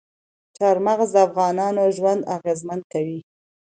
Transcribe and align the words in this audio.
چار 0.57 0.75
مغز 0.85 1.09
د 1.13 1.17
افغانانو 1.27 1.83
ژوند 1.97 2.21
اغېزمن 2.35 2.79
کوي. 2.91 3.19